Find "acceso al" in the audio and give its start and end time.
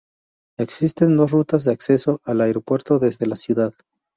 1.73-2.41